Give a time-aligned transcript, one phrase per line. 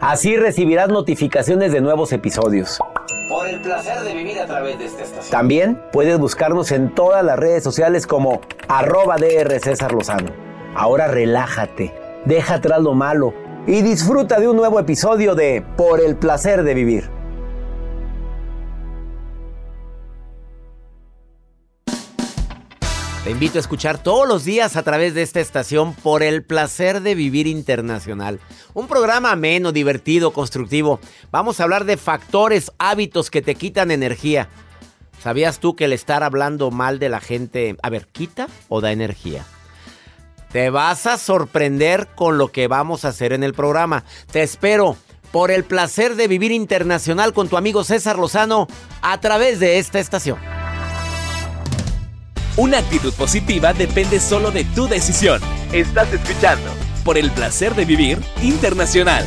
[0.00, 2.78] Así recibirás notificaciones de nuevos episodios.
[3.28, 5.30] Por el placer de vivir a través de esta estación.
[5.30, 10.30] También puedes buscarnos en todas las redes sociales como arroba DR César Lozano.
[10.74, 13.32] Ahora relájate, deja atrás lo malo
[13.66, 17.10] y disfruta de un nuevo episodio de Por el placer de vivir.
[23.24, 27.00] Te invito a escuchar todos los días a través de esta estación por el placer
[27.00, 28.38] de vivir internacional.
[28.74, 31.00] Un programa ameno, divertido, constructivo.
[31.30, 34.50] Vamos a hablar de factores, hábitos que te quitan energía.
[35.22, 38.92] ¿Sabías tú que el estar hablando mal de la gente, a ver, quita o da
[38.92, 39.46] energía?
[40.52, 44.04] Te vas a sorprender con lo que vamos a hacer en el programa.
[44.32, 44.98] Te espero
[45.32, 48.68] por el placer de vivir internacional con tu amigo César Lozano
[49.00, 50.53] a través de esta estación.
[52.56, 55.40] Una actitud positiva depende solo de tu decisión.
[55.72, 56.70] Estás escuchando
[57.04, 59.24] por el placer de vivir internacional.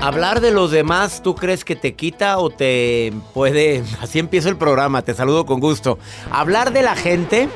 [0.00, 3.84] Hablar de los demás, ¿tú crees que te quita o te puede...
[4.00, 5.96] Así empiezo el programa, te saludo con gusto.
[6.32, 7.48] Hablar de la gente,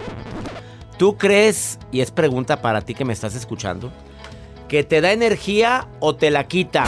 [0.97, 3.91] ¿tú crees, y es pregunta para ti que me estás escuchando,
[4.69, 6.84] que te da energía o te la quita?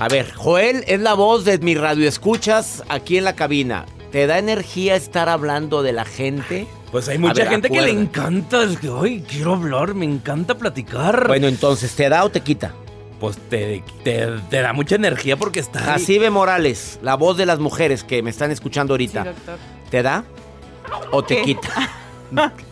[0.00, 3.84] A ver, Joel es la voz de mi radio escuchas aquí en la cabina.
[4.10, 6.66] ¿Te da energía estar hablando de la gente?
[6.90, 10.56] Pues hay mucha ver, gente que le encanta, es que, ay, quiero hablar, me encanta
[10.56, 11.26] platicar.
[11.26, 12.72] Bueno, entonces, ¿te da o te quita?
[13.20, 15.80] pues te, te, te da mucha energía porque está...
[15.80, 19.24] Jacibe Morales, la voz de las mujeres que me están escuchando ahorita.
[19.24, 19.58] doctor.
[19.90, 20.24] ¿Te da
[21.10, 21.42] o te ¿Qué?
[21.42, 21.90] quita?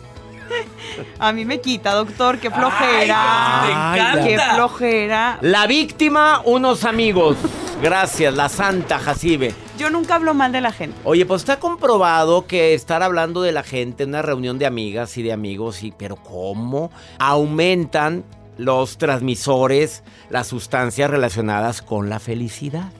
[1.19, 3.91] A mí me quita, doctor, qué flojera.
[3.93, 5.37] Ay, me qué flojera.
[5.41, 7.37] La víctima, unos amigos.
[7.81, 9.53] Gracias, la santa Jacibe.
[9.77, 10.97] Yo nunca hablo mal de la gente.
[11.05, 15.17] Oye, pues está comprobado que estar hablando de la gente en una reunión de amigas
[15.17, 16.91] y de amigos, y, pero ¿cómo?
[17.19, 18.25] Aumentan
[18.57, 22.91] los transmisores, las sustancias relacionadas con la felicidad.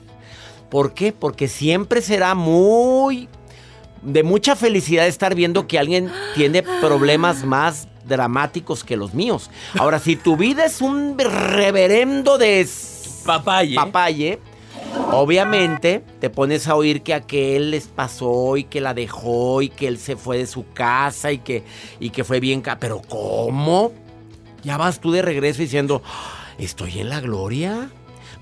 [0.70, 1.12] ¿Por qué?
[1.12, 3.28] Porque siempre será muy
[4.02, 9.50] de mucha felicidad estar viendo que alguien tiene problemas más dramáticos que los míos.
[9.78, 12.66] Ahora, si tu vida es un reverendo de
[13.24, 13.74] Papaye.
[13.74, 14.38] papaye,
[15.12, 19.86] obviamente te pones a oír que aquel les pasó y que la dejó y que
[19.88, 21.64] él se fue de su casa y que,
[22.00, 22.62] y que fue bien...
[22.78, 23.92] Pero ¿cómo?
[24.64, 27.90] Ya vas tú de regreso diciendo, "Ah, ¿estoy en la gloria?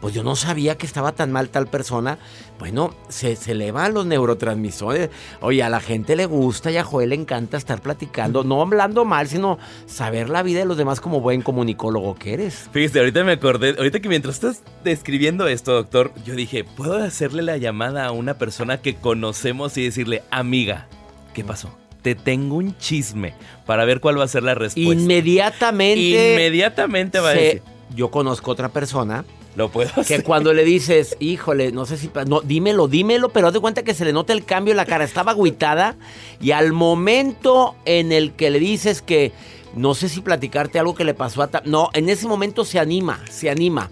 [0.00, 2.18] Pues yo no sabía que estaba tan mal tal persona.
[2.58, 5.10] Bueno, se, se elevan los neurotransmisores.
[5.40, 9.04] Oye, a la gente le gusta y a Joel le encanta estar platicando, no hablando
[9.04, 12.68] mal, sino saber la vida de los demás como buen comunicólogo que eres.
[12.72, 17.42] Fíjate, ahorita me acordé, ahorita que mientras estás describiendo esto, doctor, yo dije, ¿puedo hacerle
[17.42, 20.88] la llamada a una persona que conocemos y decirle, amiga,
[21.34, 21.70] ¿qué pasó?
[22.02, 23.34] Te tengo un chisme
[23.66, 25.00] para ver cuál va a ser la respuesta.
[25.00, 26.32] Inmediatamente.
[26.32, 27.62] Inmediatamente va a decir.
[27.94, 29.24] Yo conozco otra persona,
[29.58, 30.22] Lo puedo Que hacer.
[30.24, 32.10] cuando le dices, híjole, no sé si.
[32.26, 34.86] No, dímelo, dímelo, pero haz de cuenta que se le nota el cambio en la
[34.86, 35.04] cara.
[35.04, 35.96] Estaba agüitada
[36.40, 39.32] y al momento en el que le dices que
[39.74, 41.48] no sé si platicarte algo que le pasó a.
[41.48, 43.90] ta- No, en ese momento se anima, se anima.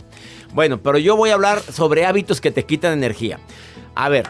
[0.55, 3.41] Bueno, pero yo voy a hablar sobre hábitos que te quitan energía.
[3.95, 4.27] A ver,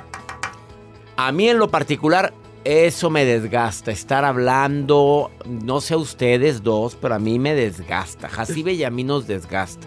[1.17, 2.33] a mí en lo particular,
[2.65, 3.93] eso me desgasta.
[3.93, 8.29] Estar hablando, no sé a ustedes dos, pero a mí me desgasta.
[8.29, 9.87] Jacibe y a mí nos desgasta.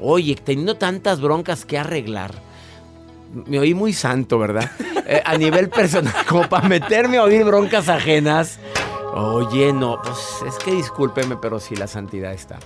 [0.00, 2.32] Oye, teniendo tantas broncas que arreglar.
[3.46, 4.70] Me oí muy santo, ¿verdad?
[5.06, 8.60] Eh, a nivel personal, como para meterme a oír broncas ajenas.
[9.12, 12.60] Oye, no, pues es que discúlpeme, pero sí la santidad está.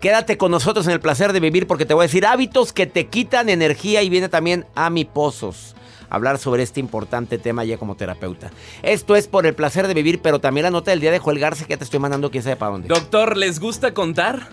[0.00, 2.86] Quédate con nosotros en el placer de vivir porque te voy a decir hábitos que
[2.86, 5.76] te quitan energía y viene también a mi pozos.
[6.10, 8.50] Hablar sobre este importante tema ya como terapeuta.
[8.82, 11.38] Esto es por el placer de vivir, pero también la nota del día de Joel
[11.38, 12.88] Garza que ya te estoy mandando quién sabe para dónde.
[12.88, 14.48] Doctor, ¿les gusta contar?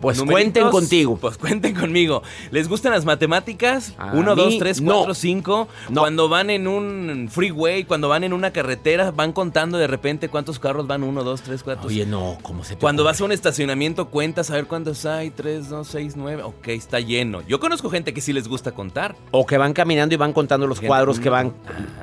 [0.00, 1.16] Pues Numeritos, cuenten contigo.
[1.16, 2.22] Pues cuenten conmigo.
[2.50, 3.94] ¿Les gustan las matemáticas?
[3.98, 4.94] A 1, mí, 2, 3, no.
[4.98, 5.68] 4, 5.
[5.88, 6.00] No.
[6.02, 10.58] Cuando van en un freeway, cuando van en una carretera, van contando de repente cuántos
[10.58, 11.02] carros van.
[11.02, 13.12] 1, 2, 3, 4, Oye, no, ¿cómo se te Cuando ocurre?
[13.12, 15.30] vas a un estacionamiento, cuentas a ver cuántos hay.
[15.30, 16.42] 3, 2, 6, 9.
[16.42, 17.40] Ok, está lleno.
[17.48, 19.16] Yo conozco gente que sí les gusta contar.
[19.30, 21.54] O que van caminando y van contando los Gente, cuadros que van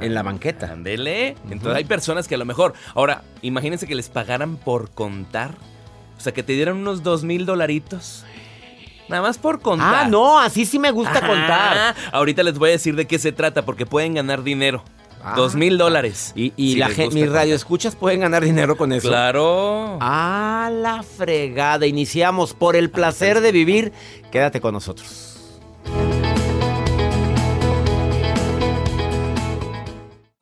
[0.02, 0.72] en la banqueta.
[0.72, 1.36] Ándele.
[1.50, 2.74] Entonces hay personas que a lo mejor.
[2.96, 5.56] Ahora, imagínense que les pagaran por contar.
[6.24, 8.24] O sea, que te dieran unos dos mil dolaritos.
[9.10, 10.06] Nada más por contar.
[10.06, 11.28] Ah, no, así sí me gusta Ajá.
[11.28, 11.96] contar.
[12.14, 14.86] Ahorita les voy a decir de qué se trata, porque pueden ganar dinero.
[15.22, 15.34] Ah.
[15.36, 16.32] Dos mil dólares.
[16.34, 19.10] Y, y Si la gente, mis radioescuchas pueden ganar dinero con eso.
[19.10, 19.98] Claro.
[20.00, 21.88] A la fregada.
[21.88, 23.92] Iniciamos por el placer de vivir.
[24.32, 25.33] Quédate con nosotros.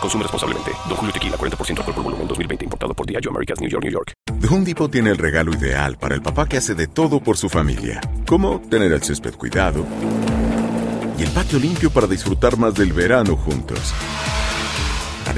[0.00, 0.72] Consume responsablemente.
[0.88, 2.64] Don Julio Tequila, 40% alcohol por volumen, 2020.
[2.64, 4.12] Importado por Diageo Americas, New York, New York.
[4.40, 7.36] The Home Depot tiene el regalo ideal para el papá que hace de todo por
[7.36, 9.84] su familia, como tener el césped cuidado
[11.18, 13.92] y el patio limpio para disfrutar más del verano juntos.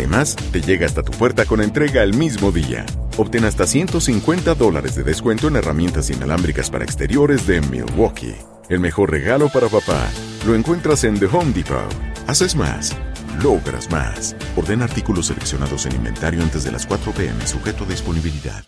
[0.01, 2.87] Además, te llega hasta tu puerta con entrega el mismo día.
[3.19, 8.35] Obtén hasta 150 dólares de descuento en herramientas inalámbricas para exteriores de Milwaukee.
[8.71, 10.09] El mejor regalo para papá
[10.47, 11.95] lo encuentras en The Home Depot.
[12.27, 12.97] Haces más,
[13.43, 14.35] logras más.
[14.57, 18.65] Orden artículos seleccionados en inventario antes de las 4 pm, sujeto a disponibilidad.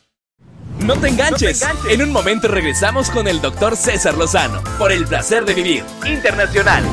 [0.80, 1.64] No te enganches.
[1.88, 6.84] En un momento regresamos con el doctor César Lozano por el placer de vivir internacional.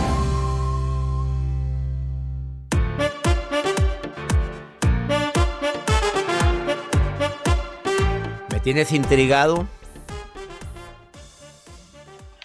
[8.69, 9.65] Tienes intrigado?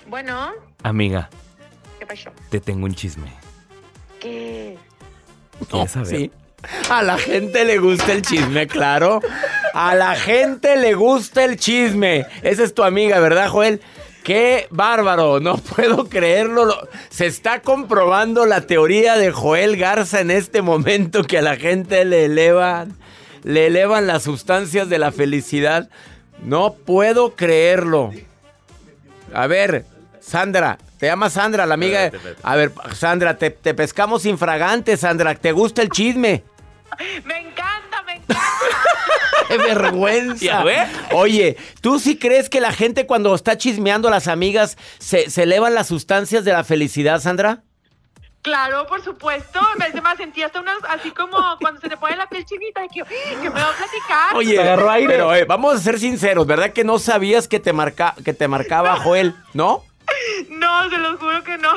[0.06, 0.52] Bueno,
[0.82, 1.28] Amiga,
[1.98, 2.30] ¿qué pasó?
[2.48, 3.30] te tengo un chisme.
[4.20, 4.78] ¿Qué?
[5.68, 6.08] ¿Quieres saber?
[6.08, 6.30] Sí.
[6.88, 9.20] A la gente le gusta el chisme, claro.
[9.74, 12.24] A la gente le gusta el chisme.
[12.42, 13.82] Esa es tu amiga, ¿verdad, Joel?
[14.22, 16.64] Qué bárbaro, no puedo creerlo.
[16.64, 21.56] Lo- Se está comprobando la teoría de Joel Garza en este momento que a la
[21.56, 22.96] gente le elevan,
[23.42, 25.90] le elevan las sustancias de la felicidad.
[26.44, 28.12] No puedo creerlo.
[29.32, 29.86] A ver,
[30.20, 32.10] Sandra, te llama Sandra, la amiga.
[32.42, 35.34] A ver, Sandra, te, te pescamos infragante, Sandra.
[35.34, 36.44] ¿Te gusta el chisme?
[37.24, 38.40] Me encanta, me encanta.
[39.48, 40.64] ¡Qué vergüenza!
[41.12, 45.42] Oye, ¿tú sí crees que la gente cuando está chismeando a las amigas se, se
[45.42, 47.62] elevan las sustancias de la felicidad, Sandra?
[48.44, 49.58] Claro, por supuesto.
[49.78, 52.82] Me, se me sentí hasta unas, así como cuando se te pone la piel chinita
[52.82, 54.36] de que, que me va a platicar.
[54.36, 58.34] Oye, pero eh, vamos a ser sinceros, ¿verdad que no sabías que te, marca, que
[58.34, 59.34] te marcaba Joel?
[59.54, 59.82] ¿No?
[60.50, 61.70] No, se los juro que no.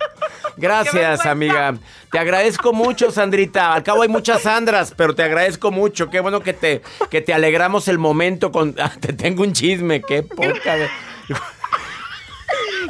[0.56, 1.74] Gracias, amiga.
[2.10, 3.74] Te agradezco mucho, Sandrita.
[3.74, 6.08] Al cabo hay muchas Sandras, pero te agradezco mucho.
[6.08, 8.74] Qué bueno que te, que te alegramos el momento con...
[8.78, 10.76] Ah, te tengo un chisme, qué poca...
[10.76, 10.88] de-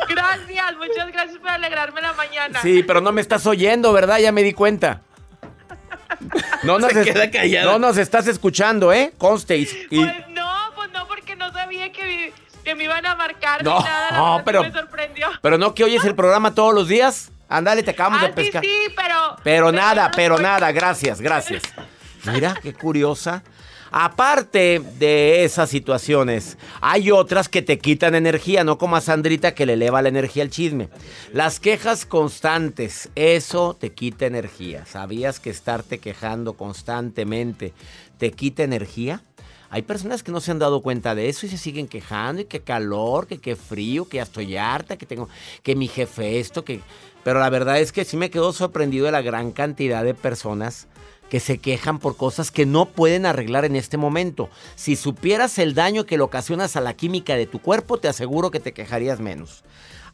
[0.08, 2.60] Gracias, muchas gracias por alegrarme la mañana.
[2.62, 4.18] Sí, pero no me estás oyendo, ¿verdad?
[4.18, 5.02] Ya me di cuenta.
[6.62, 9.12] No nos, Se es- no nos estás escuchando, ¿eh?
[9.18, 9.56] Conste.
[9.58, 12.32] y- Pues no, pues no, porque no sabía que,
[12.74, 14.10] me iban a marcar No, ni nada.
[14.12, 15.28] No, pero- Me sorprendió.
[15.42, 17.30] Pero no que oyes el programa todos los días.
[17.48, 18.64] Ándale, te acabamos ah, de pescar.
[18.64, 19.36] sí, sí, pero...
[19.44, 21.62] Pero nada, no pero nada, gracias, gracias.
[22.24, 23.42] Mira, qué curiosa.
[23.96, 29.66] Aparte de esas situaciones, hay otras que te quitan energía, no como a Sandrita que
[29.66, 30.88] le eleva la energía al chisme.
[31.32, 34.84] Las quejas constantes, eso te quita energía.
[34.84, 37.72] ¿Sabías que estarte quejando constantemente
[38.18, 39.22] te quita energía?
[39.70, 42.46] Hay personas que no se han dado cuenta de eso y se siguen quejando y
[42.46, 45.28] que calor, que qué frío, que ya estoy harta, que tengo
[45.62, 46.80] que mi jefe esto, que
[47.22, 50.88] pero la verdad es que sí me quedo sorprendido de la gran cantidad de personas
[51.28, 54.50] que se quejan por cosas que no pueden arreglar en este momento.
[54.76, 58.50] Si supieras el daño que le ocasionas a la química de tu cuerpo, te aseguro
[58.50, 59.64] que te quejarías menos.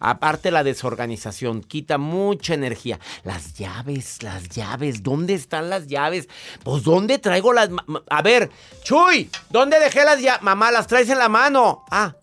[0.00, 2.98] Aparte la desorganización quita mucha energía.
[3.22, 6.26] Las llaves, las llaves, ¿dónde están las llaves?
[6.64, 7.68] Pues ¿dónde traigo las...
[8.08, 8.50] A ver,
[8.82, 10.42] Chuy, ¿dónde dejé las llaves?
[10.42, 11.84] Mamá, las traes en la mano.
[11.90, 12.16] Ah,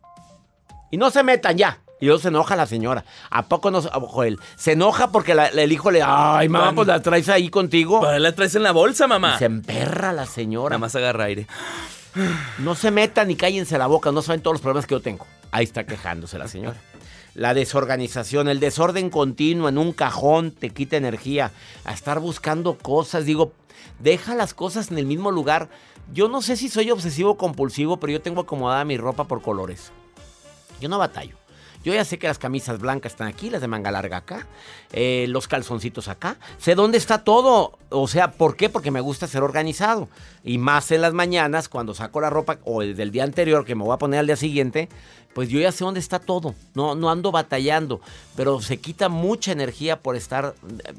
[0.89, 1.79] y no se metan ya.
[2.00, 3.06] Y luego se enoja la señora.
[3.32, 4.39] ¿A poco no, Joel?
[4.56, 6.04] Se enoja porque la- el hijo le...
[6.06, 8.01] Ay, mamá, pues la traes ahí contigo.
[8.01, 9.34] Para la traes en la bolsa, mamá.
[9.36, 10.70] Y se emperra la señora.
[10.70, 11.48] Nada más agarra aire.
[12.60, 15.25] No se metan ni cállense la boca, no saben todos los problemas que yo tengo.
[15.51, 16.77] Ahí está quejándose la señora.
[17.36, 21.51] La desorganización, el desorden continuo en un cajón te quita energía.
[21.86, 23.54] A estar buscando cosas, digo,
[24.00, 25.70] deja las cosas en el mismo lugar.
[26.13, 29.92] Yo no sé si soy obsesivo compulsivo, pero yo tengo acomodada mi ropa por colores.
[30.80, 31.36] Yo no batallo.
[31.88, 34.46] Yo ya sé que las camisas blancas están aquí, las de manga larga acá,
[34.91, 36.36] eh, los calzoncitos acá.
[36.58, 37.79] Sé dónde está todo.
[37.88, 38.67] O sea, ¿por qué?
[38.67, 40.10] Porque me gusta ser organizado.
[40.44, 43.74] Y más en las mañanas, cuando saco la ropa o el del día anterior que
[43.74, 44.89] me voy a poner al día siguiente,
[45.34, 46.56] pues yo ya sé dónde está todo.
[46.74, 48.01] No, no ando batallando.
[48.36, 50.94] Pero se quita mucha energía por estar, eh,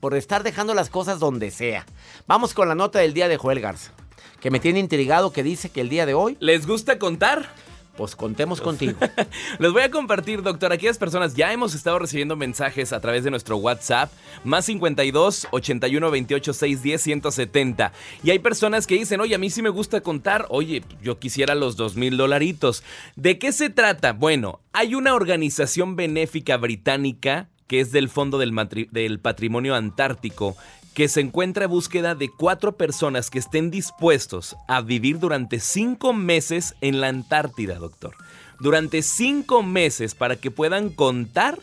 [0.00, 1.86] por estar dejando las cosas donde sea.
[2.26, 3.92] Vamos con la nota del día de Joel Garza,
[4.40, 7.48] que me tiene intrigado, que dice que el día de hoy, ¿Les gusta contar?
[7.96, 8.98] Pues contemos contigo.
[9.58, 10.72] Les voy a compartir, doctor.
[10.72, 14.10] Aquellas personas ya hemos estado recibiendo mensajes a través de nuestro WhatsApp,
[14.44, 17.92] más 52 81 28 610 170.
[18.22, 20.46] Y hay personas que dicen, oye, a mí sí me gusta contar.
[20.48, 22.82] Oye, yo quisiera los dos mil dolaritos.
[23.16, 24.12] ¿De qué se trata?
[24.12, 30.58] Bueno, hay una organización benéfica británica que es del Fondo del, Patrimonio Antártico
[30.94, 36.12] que se encuentra a búsqueda de cuatro personas que estén dispuestos a vivir durante cinco
[36.12, 38.14] meses en la Antártida, doctor.
[38.60, 41.58] Durante cinco meses para que puedan contar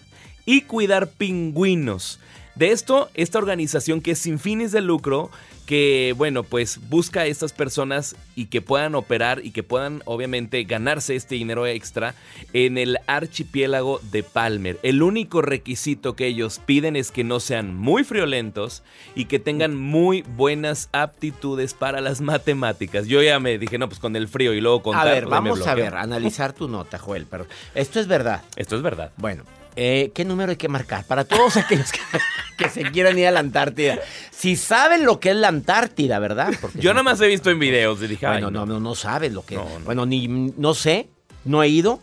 [0.46, 2.20] y cuidar pingüinos.
[2.60, 5.32] De esto, esta organización que es sin fines de lucro,
[5.66, 10.62] que bueno, pues busca a estas personas y que puedan operar y que puedan obviamente
[10.66, 12.16] ganarse este dinero extra
[12.52, 14.78] en el archipiélago de Palmer.
[14.84, 18.84] El único requisito que ellos piden es que no sean muy friolentos
[19.16, 23.08] y que tengan muy buenas aptitudes para las matemáticas.
[23.08, 25.08] Yo ya me dije, no, pues con el frío y luego contar.
[25.08, 27.26] A ver, vamos a ver, analizar tu nota, Joel.
[27.26, 28.44] Pero esto es verdad.
[28.58, 29.14] Esto es verdad.
[29.16, 29.46] Bueno,
[29.82, 31.06] eh, ¿qué número hay que marcar?
[31.06, 32.00] Para todos aquellos que,
[32.58, 34.00] que se quieran ir a la Antártida.
[34.32, 36.54] Si saben lo que es la Antártida, ¿verdad?
[36.60, 38.96] Porque Yo nada más he visto en videos y dije, ay, Bueno, no, no, no
[38.96, 39.80] sabes lo que No, es.
[39.80, 39.86] no.
[39.86, 41.10] Bueno, ni no sé,
[41.46, 42.02] no he ido.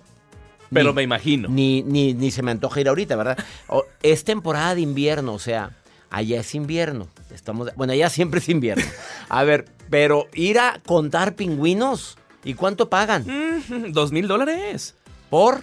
[0.73, 1.49] pero ni- me imagino.
[1.49, 3.39] Ni, ni, ni se me antoja ir ahorita, ¿verdad?
[3.69, 5.71] O- es temporada de invierno, o sea,
[6.11, 7.09] allá es invierno.
[7.35, 8.85] Estamos, bueno, allá siempre es invierno.
[9.29, 13.25] A ver, pero ir a contar pingüinos, ¿y cuánto pagan?
[13.27, 14.95] Mm, ¿Dos mil dólares?
[15.31, 15.63] ¿Por?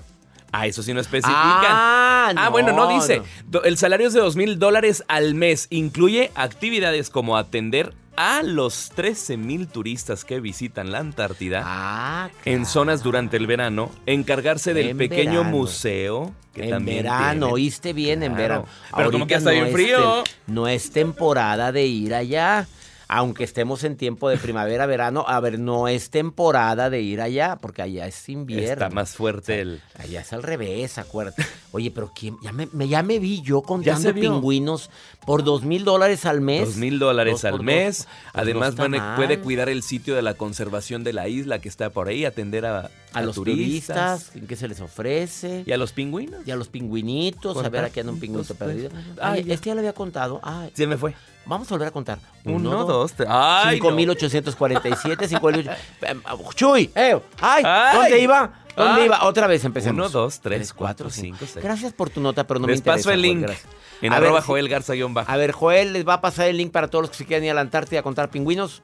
[0.54, 1.36] Ah, eso sí no especifican.
[1.42, 3.22] Ah, Ah, bueno, no dice.
[3.52, 3.62] no.
[3.64, 5.68] El salario es de dos mil dólares al mes.
[5.72, 12.66] Incluye actividades como atender a los 13 mil turistas que visitan la Antártida Ah, en
[12.68, 15.50] zonas durante el verano, encargarse del En pequeño verano.
[15.50, 18.66] museo que En también verano, oíste bien, en verano.
[18.96, 20.24] Pero como que está bien frío.
[20.46, 22.68] no es temporada de ir allá.
[23.08, 27.58] Aunque estemos en tiempo de primavera, verano, a ver, no es temporada de ir allá,
[27.62, 28.72] porque allá es invierno.
[28.86, 29.82] Está más fuerte el...
[29.98, 31.46] Allá es al revés, acuérdate.
[31.72, 32.36] Oye, pero ¿quién?
[32.42, 34.90] Ya me, me- ya me vi yo contando pingüinos
[35.26, 36.66] por dos mil dólares al mes.
[36.66, 38.06] Dos mil dólares al dos, mes.
[38.06, 41.90] pues Además, no puede, cuidar el sitio de la conservación de la isla que está
[41.90, 45.64] por ahí, atender a, a los turistas, ¿qué se les ofrece?
[45.66, 46.46] y a los pingüinos.
[46.46, 49.18] Y a los pingüinitos, a ver, aquí anda un pingüinito Pues, pues, perdido.
[49.22, 50.40] ay, Ay, este ya lo había contado.
[50.44, 51.14] Ay, Se me fue.
[51.46, 52.20] Vamos a volver a contar.
[52.46, 53.28] Uno, dos, tres.
[53.32, 53.90] Ay, no.
[53.96, 55.72] 5847, 58.
[56.02, 56.22] Em,
[56.56, 57.98] Chuy, eh, ay, Ay.
[57.98, 58.52] ¿dónde iba?
[58.76, 59.06] ¿Dónde Ay.
[59.08, 59.24] iba?
[59.26, 59.98] Otra vez empecemos.
[60.00, 61.64] Uno, dos, tres, Tres, cuatro, cinco, seis.
[61.64, 62.98] Gracias por tu nota, pero no me Les interesa.
[62.98, 63.68] paso el Joel, link gracias.
[64.02, 64.44] en A arroba ver.
[64.44, 65.32] Joel Garza bajo.
[65.32, 67.44] A ver, Joel, les va a pasar el link para todos los que se quieran
[67.46, 68.82] ir a la Antártida a contar pingüinos.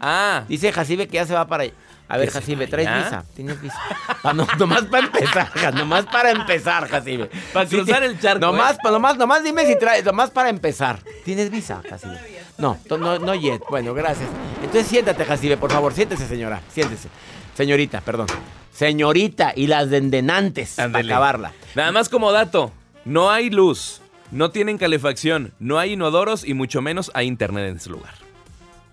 [0.00, 1.72] Ah, Dice Jacibe que ya se va para allá.
[2.08, 3.24] A ver, ¿Que se Jacibe, ¿traes visa?
[3.34, 3.78] ¿Tienes visa?
[4.22, 7.30] Pa- no, nomás para empezar, nomás para empezar, Jacibe.
[7.52, 8.78] Para cruzar el charco, Nomás, ¿eh?
[8.82, 11.00] pa- nomás, nomás dime si traes, nomás para empezar.
[11.24, 12.18] ¿Tienes visa, Jacibe?
[12.58, 13.62] No, to- no, no yet.
[13.70, 14.28] Bueno, gracias.
[14.62, 15.94] Entonces siéntate, Jacibe, por favor.
[15.94, 16.60] Siéntese, señora.
[16.72, 17.08] Siéntese.
[17.56, 18.26] Señorita, perdón.
[18.72, 21.52] Señorita y las dendenantes para acabarla.
[21.74, 22.70] Nada más como dato,
[23.04, 27.76] no hay luz, no tienen calefacción, no hay inodoros y mucho menos hay internet en
[27.76, 28.12] ese lugar.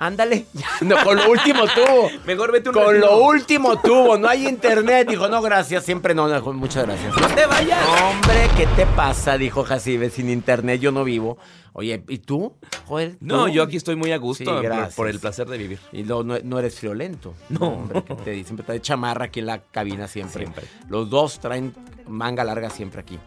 [0.02, 0.46] Ándale.
[0.82, 2.10] No, con lo último tuvo.
[2.26, 4.18] Mejor vete un Con lo último tuvo.
[4.18, 5.08] No hay internet.
[5.08, 5.86] Dijo, no, gracias.
[5.86, 6.28] Siempre no.
[6.28, 7.16] no, Muchas gracias.
[7.16, 7.78] ¡No te vayas!
[8.04, 9.38] Hombre, ¿qué te pasa?
[9.38, 10.10] Dijo Jacibe.
[10.10, 11.38] Sin internet yo no vivo.
[11.74, 12.56] Oye, ¿y tú?
[12.88, 14.96] Joder, No, yo aquí estoy muy a gusto Sí, por- gracias.
[14.96, 15.80] por el placer de vivir.
[15.94, 17.36] Y no, no, no eres friolento.
[17.50, 17.68] No.
[17.68, 20.44] hombre, que te siempre trae chamarra aquí en la cabina siempre.
[20.46, 20.66] Siempre.
[20.90, 21.76] Los dos traen
[22.08, 23.20] manga larga siempre aquí.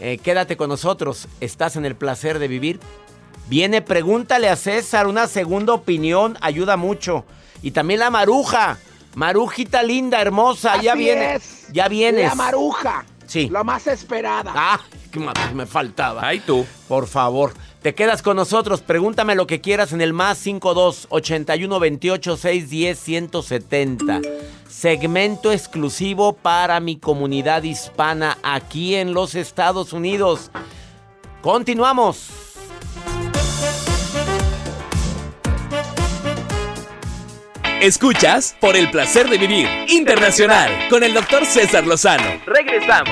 [0.00, 1.28] Eh, quédate con nosotros.
[1.40, 2.80] Estás en el placer de vivir.
[3.48, 5.06] Viene, pregúntale a César.
[5.06, 7.24] Una segunda opinión ayuda mucho.
[7.62, 8.78] Y también la maruja.
[9.14, 10.80] Marujita linda, hermosa.
[10.80, 11.34] ya viene.
[11.34, 11.66] es.
[11.72, 12.28] Ya vienes.
[12.28, 13.04] La maruja.
[13.26, 13.48] Sí.
[13.50, 14.52] La más esperada.
[14.54, 14.80] Ah,
[15.10, 16.20] qué más me faltaba.
[16.26, 16.66] Ay, tú.
[16.88, 18.80] Por favor, te quedas con nosotros.
[18.80, 24.20] Pregúntame lo que quieras en el más 52 81 28 610 170.
[24.68, 30.50] Segmento exclusivo para mi comunidad hispana aquí en los Estados Unidos.
[31.42, 32.51] Continuamos.
[37.82, 42.40] Escuchas por el placer de vivir internacional con el doctor César Lozano.
[42.46, 43.10] Regresamos.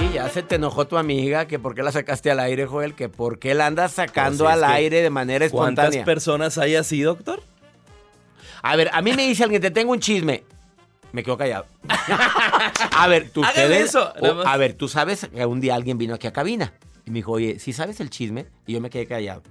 [0.00, 2.96] Sí, ya se te enojó tu amiga que por qué la sacaste al aire, Joel,
[2.96, 6.04] que por qué la andas sacando Pues es al aire de manera ¿Cuántas espontánea.
[6.04, 7.40] personas hay así, doctor?
[8.62, 10.42] A ver, a mí me dice alguien, te tengo un chisme.
[11.12, 11.66] Me quedo callado.
[12.96, 13.90] a ver, tú ustedes.
[13.90, 14.12] eso,
[14.44, 16.72] a ver, tú sabes que un día alguien vino aquí a cabina
[17.06, 18.46] y me dijo, oye, ¿sí sabes el chisme?
[18.66, 19.42] Y yo me quedé callado.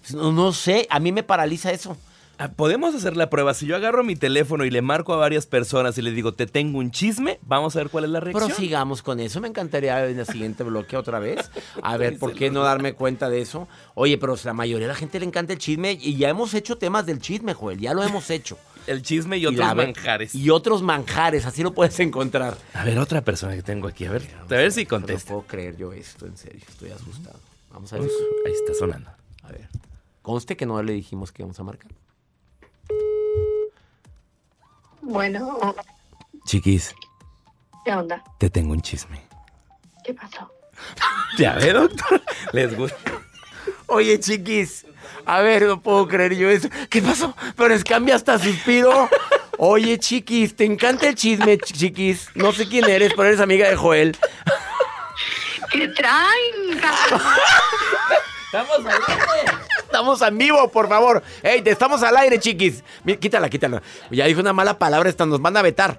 [0.00, 1.96] Pues, No, no sé, a mí me paraliza eso.
[2.38, 3.54] Ah, Podemos hacer la prueba.
[3.54, 6.46] Si yo agarro mi teléfono y le marco a varias personas y les digo, te
[6.46, 8.48] tengo un chisme, vamos a ver cuál es la reacción.
[8.48, 9.40] Prosigamos con eso.
[9.40, 11.50] Me encantaría en el siguiente bloque otra vez.
[11.82, 13.68] A ver, ¿por qué no darme cuenta de eso?
[13.94, 16.76] Oye, pero la mayoría de la gente le encanta el chisme y ya hemos hecho
[16.78, 17.78] temas del chisme, Joel.
[17.78, 18.58] Ya lo hemos hecho.
[18.86, 20.34] El chisme y otros manjares.
[20.34, 22.56] Y otros manjares, así lo puedes encontrar.
[22.74, 24.04] A ver, otra persona que tengo aquí.
[24.06, 25.28] A ver, a ver si No contesta.
[25.30, 26.60] puedo creer yo esto, en serio.
[26.68, 27.38] Estoy asustado.
[27.70, 28.06] Vamos a ver.
[28.06, 28.12] Uf,
[28.46, 29.10] ahí está sonando.
[29.42, 29.68] A ver.
[30.22, 31.90] Conste que no le dijimos que íbamos a marcar.
[35.00, 35.58] Bueno,
[36.46, 36.94] Chiquis,
[37.84, 38.22] ¿qué onda?
[38.38, 39.20] te tengo un chisme.
[40.04, 40.50] ¿Qué pasó?
[41.38, 42.22] Ya ve, doctor.
[42.52, 42.96] Les gusta.
[43.92, 44.86] Oye, chiquis.
[45.26, 46.68] A ver, no puedo creer yo eso.
[46.90, 47.34] ¿Qué pasó?
[47.56, 49.08] Pero es cambia hasta suspiro.
[49.58, 52.28] Oye, chiquis, te encanta el chisme, ch- chiquis.
[52.34, 54.16] No sé quién eres, pero eres amiga de Joel.
[55.70, 56.80] ¿Qué traen?
[58.46, 59.52] Estamos al aire.
[59.78, 61.22] Estamos en vivo, por favor.
[61.42, 62.82] Ey, te estamos al aire, chiquis.
[63.20, 63.82] Quítala, quítala.
[64.10, 65.98] Ya dijo una mala palabra, esta nos van a vetar.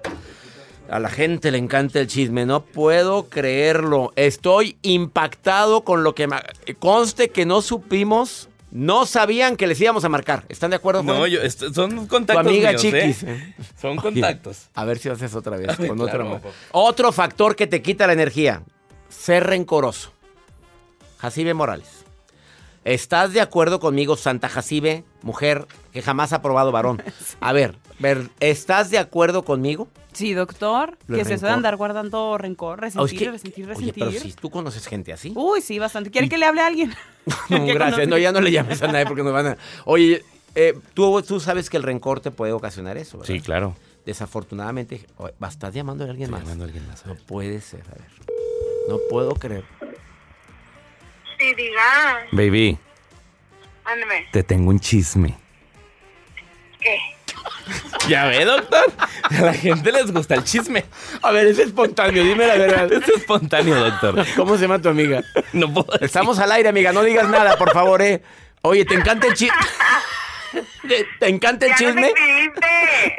[0.90, 4.12] A la gente le encanta el chisme, no puedo creerlo.
[4.16, 6.28] Estoy impactado con lo que...
[6.78, 10.44] Conste que no supimos, no sabían que les íbamos a marcar.
[10.48, 11.02] ¿Están de acuerdo?
[11.02, 11.32] No, Joel?
[11.32, 13.22] yo, son Tu contactos amiga míos, chiquis.
[13.22, 13.54] ¿eh?
[13.80, 14.66] Son Oye, contactos.
[14.74, 15.74] A ver si lo haces otra vez.
[15.76, 18.62] Con claro, otro, otro factor que te quita la energía.
[19.08, 20.12] Ser rencoroso.
[21.18, 22.04] Jacibe Morales.
[22.84, 27.02] ¿Estás de acuerdo conmigo, Santa Jacibe, mujer que jamás ha probado varón?
[27.40, 29.88] A ver, ver, ¿estás de acuerdo conmigo?
[30.12, 31.48] Sí, doctor, Lo que de rencor.
[31.50, 33.94] andar guardando rencor, Oh, es resentir, que- resentir, Oye, resentir.
[34.08, 35.32] pero si tú conoces gente así.
[35.34, 36.10] Uy, sí, bastante.
[36.10, 36.92] ¿Quiere que le hable a alguien?
[37.48, 38.06] No, gracias.
[38.08, 39.56] No, ya no le llames a nadie porque nos van a...
[39.86, 40.22] Oye,
[40.56, 43.32] eh, tú, tú sabes que el rencor te puede ocasionar eso, ¿verdad?
[43.32, 43.76] Sí, claro.
[44.04, 45.06] Desafortunadamente,
[45.48, 46.42] ¿estás llamando a alguien Estoy más?
[46.42, 48.10] llamando a alguien más, a No puede ser, a ver.
[48.88, 49.64] No puedo creer.
[51.38, 52.26] Sí, diga.
[52.32, 52.78] Baby,
[53.84, 54.26] Ándame.
[54.32, 55.36] te tengo un chisme.
[58.08, 58.92] Ya ve, doctor.
[59.22, 60.84] A la gente les gusta el chisme.
[61.22, 62.92] A ver, es espontáneo, dime la verdad.
[62.92, 64.26] Es espontáneo, doctor.
[64.36, 65.22] ¿Cómo se llama tu amiga?
[65.52, 66.04] No puedo decir.
[66.04, 68.22] Estamos al aire, amiga, no digas nada, por favor, eh.
[68.62, 69.56] Oye, ¿te encanta el chisme?
[70.86, 72.00] ¿Te, te encanta el Ya no chisme?
[72.02, 73.16] me escribiste.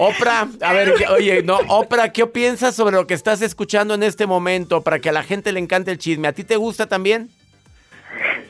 [0.00, 4.26] Oprah, a ver, oye, no, Oprah, ¿qué piensas sobre lo que estás escuchando en este
[4.26, 6.28] momento para que a la gente le encante el chisme?
[6.28, 7.30] ¿A ti te gusta también?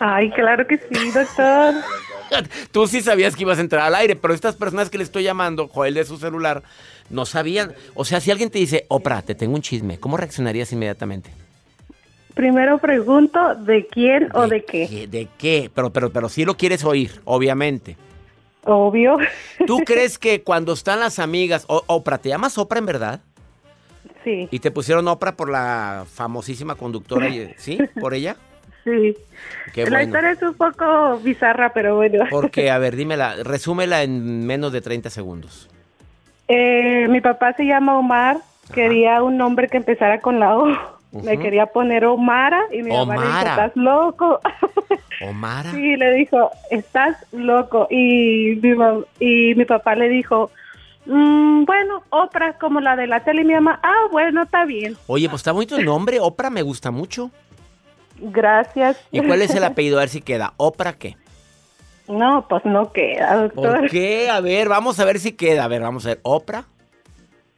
[0.01, 1.75] Ay, claro que sí, doctor.
[2.73, 5.23] Tú sí sabías que ibas a entrar al aire, pero estas personas que le estoy
[5.25, 6.63] llamando, Joel de su celular,
[7.11, 7.73] no sabían.
[7.95, 11.31] O sea, si alguien te dice, Oprah, te tengo un chisme, ¿cómo reaccionarías inmediatamente?
[12.35, 15.07] Primero pregunto de quién o de qué.
[15.09, 15.71] ¿De qué?
[15.75, 17.97] Pero, pero, pero sí lo quieres oír, obviamente.
[18.65, 19.17] Obvio.
[19.67, 23.21] ¿Tú crees que cuando están las amigas, o- Oprah, ¿te llamas Oprah en verdad?
[24.23, 27.79] Sí, ¿Y te pusieron Oprah por la famosísima conductora, y- ¿sí?
[27.99, 28.37] ¿Por ella?
[28.89, 29.17] Sí.
[29.73, 30.05] Qué La bueno.
[30.05, 32.25] historia es un poco bizarra, pero bueno.
[32.31, 35.69] Porque, a ver, dímela, resúmela en menos de 30 segundos.
[36.49, 38.39] Eh, mi papá se llama Omar
[38.73, 40.67] Quería un nombre que empezara con la O.
[41.13, 41.43] Me Ujú.
[41.43, 44.41] quería poner Omara y mi mamá le dijo, estás loco.
[45.27, 45.71] Omara.
[45.71, 47.87] Sí, le dijo, estás loco.
[47.91, 50.51] Y mi, mam- y mi papá le dijo,
[51.07, 53.41] "Mm, bueno, Oprah como la de la tele.
[53.41, 54.99] Y mi mamá, ah, bueno, está bien.
[55.07, 56.21] Oye, pues está bonito el nombre.
[56.21, 57.31] Oprah me gusta mucho.
[58.19, 58.97] Gracias.
[59.11, 59.99] ¿Y cuál es el apellido?
[59.99, 60.55] A ver si queda.
[60.57, 61.17] ¿Oprah qué?
[62.09, 63.81] No, pues no queda, doctor.
[63.81, 64.31] ¿Por qué?
[64.31, 65.65] A ver, vamos a ver si queda.
[65.65, 66.21] A ver, vamos a ver.
[66.23, 66.65] ¿Oprah?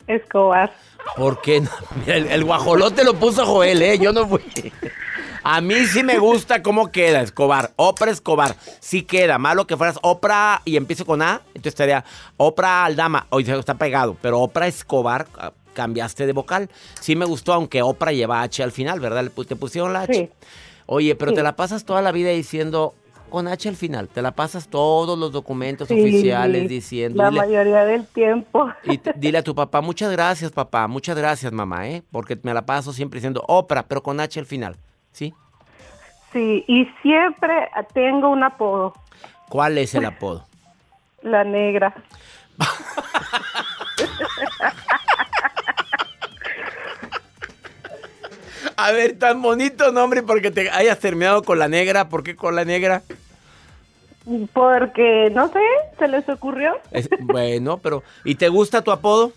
[0.07, 0.73] Escobar.
[1.17, 1.71] ¿Por qué no?
[1.97, 3.99] Mira, el, el guajolote lo puso Joel, ¿eh?
[3.99, 4.43] Yo no fui.
[5.43, 7.71] A mí sí me gusta cómo queda, Escobar.
[7.77, 8.57] Oprah Escobar.
[8.81, 9.39] Sí queda.
[9.39, 11.41] Malo que fueras Oprah y empiece con A.
[11.49, 12.05] Entonces estaría
[12.37, 13.27] Oprah Aldama.
[13.31, 14.17] Oye, está pegado.
[14.21, 16.69] Pero Oprah Escobar, ah, cambiaste de vocal.
[17.01, 19.31] Sí me gustó, aunque Oprah lleva H al final, ¿verdad?
[19.49, 20.13] Te pusieron la H.
[20.15, 20.29] Sí.
[20.87, 21.37] Oye, pero Sí.
[21.37, 22.95] te la pasas toda la vida diciendo
[23.31, 24.09] con H al final.
[24.09, 27.23] Te la pasas todos los documentos Sí, oficiales diciendo.
[27.23, 28.69] La dile- mayoría del tiempo.
[28.85, 32.03] y dile a tu papá, muchas gracias, papá, muchas gracias, mamá, ¿eh?
[32.11, 34.77] Porque me la paso siempre diciendo Oprah, pero con H al final,
[35.13, 35.33] ¿sí?
[36.33, 38.93] Sí, y siempre tengo un apodo,
[39.49, 40.45] ¿Cuál es el apodo?
[41.23, 41.95] la negra.
[48.87, 52.09] A ver, tan bonito nombre porque te hayas terminado con la negra.
[52.09, 53.03] ¿Por qué con la negra?
[54.53, 55.61] Porque, no sé,
[55.99, 56.79] se les ocurrió.
[56.91, 58.03] Es- bueno, pero...
[58.25, 59.33] ¿Y te gusta tu apodo?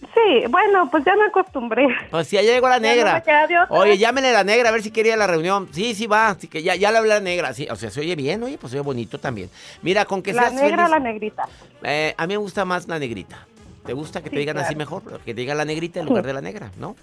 [0.00, 1.86] Sí, bueno, pues ya me acostumbré.
[2.10, 3.18] Pues ya llegó la Ya no negra.
[3.18, 3.66] otra.
[3.70, 5.68] Oye, llámele a la negra a ver si quería ir a la reunión.
[5.72, 6.28] Sí, sí va.
[6.28, 7.52] Así que ya, ya le hablé a la negra.
[7.54, 9.50] Sí, o sea, se oye bien, oye, pues se oye bonito también.
[9.82, 11.48] Mira, con que La seas negra o la negrita.
[11.82, 13.46] Eh, a mí me gusta más la negrita.
[13.84, 15.02] ¿Te gusta que te digan así mejor?
[15.24, 16.96] Que te digan la negrita en lugar de la negra, ¿no?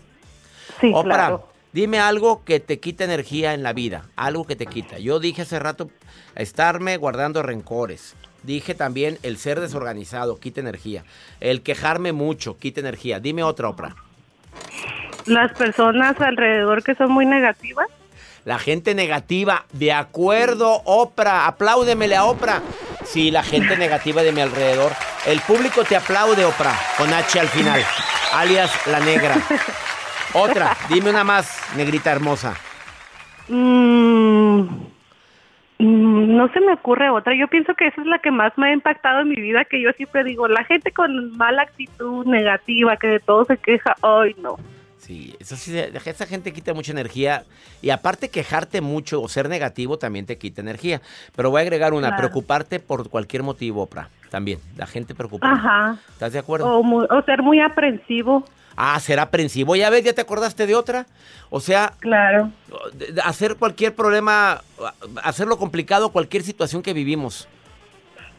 [0.79, 1.47] Sí, Oprah, claro.
[1.71, 4.03] dime algo que te quita energía en la vida.
[4.15, 4.99] Algo que te quita.
[4.99, 5.89] Yo dije hace rato
[6.35, 8.15] estarme guardando rencores.
[8.43, 11.03] Dije también el ser desorganizado quita energía.
[11.39, 13.19] El quejarme mucho quita energía.
[13.19, 13.95] Dime otra, Oprah.
[15.25, 17.87] Las personas alrededor que son muy negativas.
[18.43, 22.61] La gente negativa, de acuerdo, Oprah, apláudemele a Oprah.
[23.05, 24.91] Sí, la gente negativa de mi alrededor.
[25.25, 27.81] El público te aplaude, Oprah, con H al final,
[28.33, 29.35] alias la negra.
[30.33, 32.55] Otra, dime una más, negrita hermosa.
[33.47, 34.61] Mm,
[35.79, 37.35] mm, no se me ocurre otra.
[37.35, 39.81] Yo pienso que esa es la que más me ha impactado en mi vida, que
[39.81, 44.35] yo siempre digo, la gente con mala actitud, negativa, que de todo se queja, ay
[44.41, 44.57] no.
[44.97, 47.43] Sí, eso sí, esa gente quita mucha energía.
[47.81, 51.01] Y aparte quejarte mucho o ser negativo también te quita energía.
[51.35, 52.21] Pero voy a agregar una, Claro.
[52.21, 54.07] preocuparte por cualquier motivo, Oprah.
[54.31, 55.51] También, la gente preocupa.
[55.51, 55.97] Ajá.
[56.09, 56.67] ¿Estás de acuerdo?
[56.79, 58.45] O, muy- o ser muy aprensivo.
[58.75, 59.75] Ah, ser aprensivo.
[59.75, 61.05] Ya ves, ya te acordaste de otra.
[61.49, 62.51] O sea, Claro.
[63.23, 64.61] hacer cualquier problema,
[65.23, 67.47] hacerlo complicado, cualquier situación que vivimos.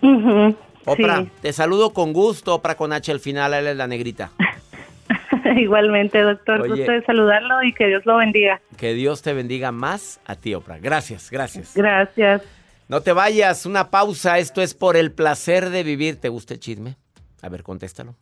[0.02, 1.30] Ujú, Oprah, sí.
[1.40, 4.32] te saludo con gusto, Oprah con H al final, él es la negrita.
[5.56, 6.62] Igualmente, doctor.
[6.62, 6.70] Oye.
[6.76, 8.60] Gusto de saludarlo y que Dios lo bendiga.
[8.76, 10.78] Que Dios te bendiga más a ti, Oprah.
[10.78, 11.72] Gracias, gracias.
[11.74, 12.42] Gracias.
[12.88, 14.38] No te vayas, una pausa.
[14.38, 16.20] Esto es por el placer de vivir.
[16.20, 16.96] ¿Te gusta el chisme?
[17.42, 18.14] A ver, contéstalo.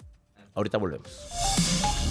[0.55, 2.02] Ahorita volvemos.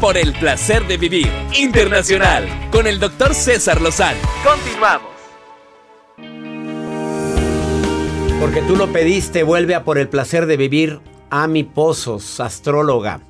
[0.00, 1.28] Por el placer de vivir
[1.58, 4.18] internacional con el doctor César Lozano.
[4.44, 5.08] Continuamos.
[8.40, 11.00] Porque tú lo pediste, vuelve a por el placer de vivir.
[11.30, 13.20] Ami Pozos, astróloga.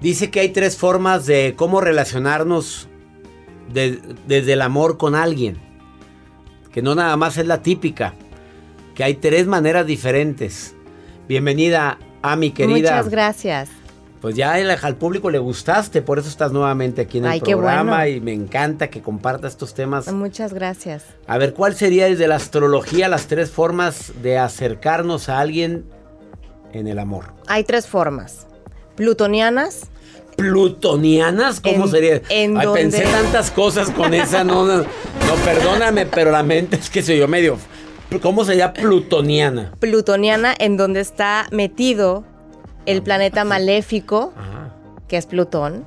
[0.00, 2.88] Dice que hay tres formas de cómo relacionarnos
[3.72, 5.58] de- desde el amor con alguien.
[6.72, 8.14] Que no nada más es la típica.
[8.94, 10.74] Que hay tres maneras diferentes.
[11.28, 12.74] Bienvenida, Ami querida.
[12.96, 13.68] Muchas gracias.
[14.22, 17.40] Pues ya el- al público le gustaste, por eso estás nuevamente aquí en el Ay,
[17.40, 18.06] programa bueno.
[18.16, 20.10] y me encanta que compartas estos temas.
[20.10, 21.04] Muchas gracias.
[21.26, 25.84] A ver, ¿cuál sería desde la astrología las tres formas de acercarnos a alguien
[26.72, 27.26] en el amor?
[27.46, 28.46] Hay tres formas.
[28.96, 29.82] Plutonianas.
[30.36, 31.60] ¿Plutonianas?
[31.60, 32.22] ¿Cómo En- sería?
[32.30, 34.84] en Ay, donde- pensé tantas cosas con esa, no, no, no,
[35.44, 37.58] perdóname, pero la mente es que se yo medio.
[38.22, 39.72] ¿Cómo sería plutoniana?
[39.80, 42.24] Plutoniana en donde está metido
[42.86, 44.32] el planeta maléfico,
[45.08, 45.84] que es Plutón.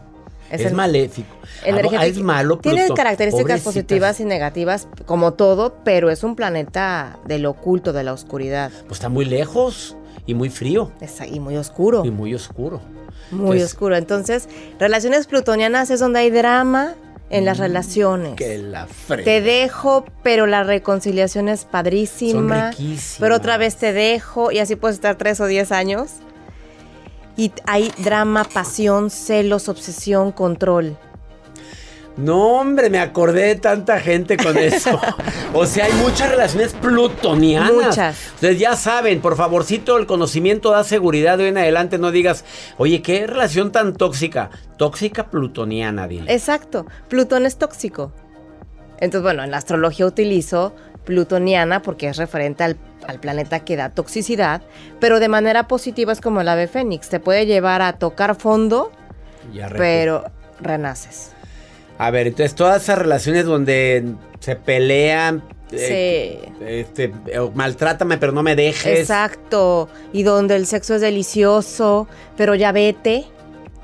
[0.51, 1.27] Es, el- maléfico.
[1.43, 2.01] Ah, energético.
[2.03, 2.95] es malo Tiene Plutón.
[2.95, 3.63] características Pobrecitas.
[3.73, 8.71] positivas y negativas, como todo, pero es un planeta del oculto, de la oscuridad.
[8.87, 10.91] Pues está muy lejos y muy frío.
[11.01, 12.05] Es- y muy oscuro.
[12.05, 12.79] Y muy oscuro.
[13.31, 13.95] Muy Entonces, oscuro.
[13.97, 16.93] Entonces, relaciones plutonianas es donde hay drama
[17.29, 18.33] en las relaciones.
[18.33, 19.23] Mm, Que la frega.
[19.25, 22.71] Te dejo, pero la reconciliación es padrísima.
[22.73, 22.95] Son.
[23.19, 26.11] Pero otra vez te dejo y así puedes estar tres o diez años.
[27.35, 30.97] Y hay drama, pasión, celos, obsesión, control.
[32.17, 34.99] No, hombre, me acordé de tanta gente con eso.
[35.53, 37.71] o sea, hay muchas relaciones plutonianas.
[37.71, 38.17] Muchas.
[38.33, 41.37] Ustedes ya saben, por favorcito, el conocimiento da seguridad.
[41.37, 42.43] De hoy en adelante no digas,
[42.77, 44.49] oye, qué relación tan tóxica.
[44.77, 46.33] Tóxica plutoniana, dile.
[46.33, 46.87] Exacto.
[47.07, 48.11] Plutón es tóxico.
[48.99, 50.73] Entonces, bueno, en la astrología utilizo
[51.05, 52.77] plutoniana porque es referente al,
[53.07, 54.63] al planeta que da toxicidad,
[54.99, 57.09] pero de manera positiva es como el ave fénix.
[57.09, 58.91] Te puede llevar a tocar fondo,
[59.53, 60.25] Ya pero
[60.59, 61.36] renaces.
[61.97, 64.05] A ver, entonces todas esas relaciones donde
[64.39, 65.43] se pelean.
[65.71, 68.99] eh, este, eh, maltrátame, pero no me dejes.
[68.99, 69.89] Exacto.
[70.13, 72.07] Y donde el sexo es delicioso,
[72.37, 73.25] pero ya vete.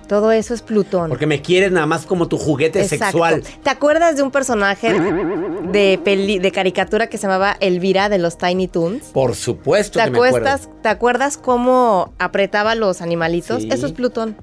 [0.08, 1.10] Todo eso es Plutón.
[1.10, 3.06] Porque me quieres nada más como tu juguete Exacto.
[3.06, 3.41] sexual.
[3.63, 8.38] ¿Te acuerdas de un personaje de, peli- de caricatura que se llamaba Elvira de los
[8.38, 9.06] Tiny Toons?
[9.06, 10.38] Por supuesto ¿Te que me acuerdo.
[10.38, 13.63] acuerdas, ¿Te acuerdas cómo apretaba los animalitos?
[13.63, 13.69] Sí.
[13.71, 14.36] Eso es Plutón.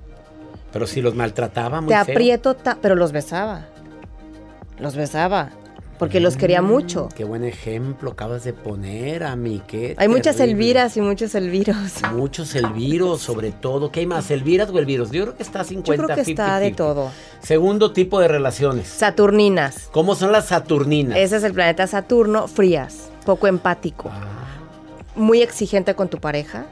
[0.72, 2.14] Pero si los maltrataba muy Te feo.
[2.14, 3.66] aprieto, pero los besaba.
[4.78, 5.50] Los besaba.
[5.98, 7.08] Porque los quería mucho.
[7.12, 9.60] Mm, Qué buen ejemplo acabas de poner, a mí.
[9.66, 10.40] Qué Hay muchas.
[10.40, 11.76] Elviras y muchos Elviros.
[12.14, 13.92] Muchos Elviros, sobre todo.
[13.92, 14.30] ¿Qué hay más?
[14.30, 15.10] ¿Elviras o Elviros?
[15.10, 16.74] Yo creo que está 50 Yo creo que está de 50-50.
[16.76, 17.10] todo.
[17.42, 18.88] Segundo tipo de relaciones.
[18.88, 19.90] Saturninas.
[19.92, 21.18] ¿Cómo son las Saturninas?
[21.18, 24.08] Ese es el planeta Saturno, frías, poco empático.
[24.10, 24.24] Ah.
[25.16, 26.64] Muy exigente con tu pareja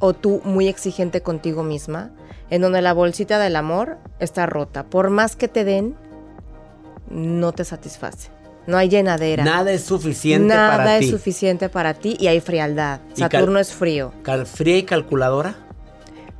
[0.00, 2.12] o tú muy exigente contigo misma,
[2.50, 4.84] en donde la bolsita del amor está rota.
[4.84, 5.94] Por más que te den,
[7.10, 8.30] no te satisface.
[8.66, 9.44] No hay llenadera.
[9.44, 11.10] Nada es suficiente Nada para es ti.
[11.10, 13.00] suficiente para ti y hay frialdad.
[13.14, 14.12] Saturno es frío.
[14.22, 15.54] Cal- ¿Fría y calculadora?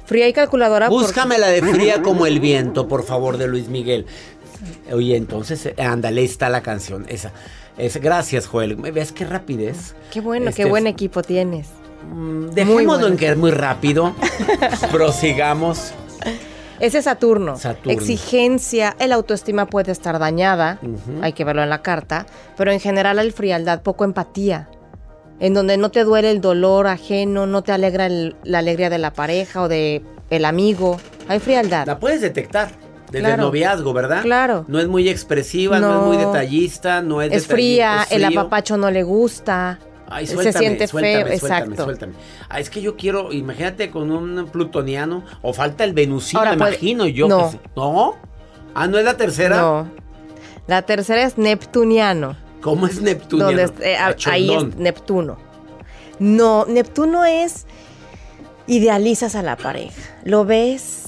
[0.07, 0.89] Fría y calculadora.
[0.89, 4.07] Búscame la de fría como el viento, por favor, de Luis Miguel.
[4.93, 7.05] Oye, entonces, eh, ándale, está la canción.
[7.09, 7.33] Esa.
[7.77, 8.77] Es, gracias, Joel.
[8.77, 9.95] ¿Ves qué rapidez?
[10.11, 11.69] Qué bueno, Este qué buen es- equipo tienes.
[12.53, 13.07] Dejémoslo bueno.
[13.09, 14.15] en que es muy rápido.
[14.91, 15.93] Prosigamos.
[16.81, 17.57] Ese es Saturno.
[17.57, 17.93] Saturno.
[17.93, 20.79] Exigencia, el autoestima puede estar dañada,
[21.23, 24.69] hay que verlo en la carta, pero en general hay frialdad, poco empatía,
[25.41, 28.99] en donde no te duele el dolor ajeno, no te alegra el- la alegría de
[28.99, 31.87] la pareja o de el amigo, hay frialdad.
[31.87, 32.71] La puedes detectar
[33.11, 34.23] desde el noviazgo, ¿verdad?
[34.23, 34.65] Claro.
[34.67, 36.01] No es muy expresiva, no, No.
[36.01, 39.79] es muy detallista, no es es fría, es el apapacho no le gusta,
[40.17, 41.85] Ay, se suéltame, siente suéltame, feo, suéltame, exacto.
[41.85, 42.13] suéltame.
[42.49, 46.59] Ah, es que yo quiero, imagínate con un plutoniano, o falta el venusino, Ahora me
[46.59, 47.27] puede- imagino yo.
[47.27, 47.51] no.
[47.75, 48.15] ¿No?
[48.75, 49.57] Ah, ¿no es la tercera?
[49.57, 49.89] No.
[50.69, 52.37] La tercera es neptuniano.
[52.61, 53.51] ¿Cómo es neptuniano?
[53.51, 53.97] donde es- eh,
[54.31, 54.77] ahí es.
[54.77, 55.37] Neptuno.
[56.21, 57.67] No, Neptuno es
[58.67, 60.01] idealizas a la pareja.
[60.25, 61.04] Lo ves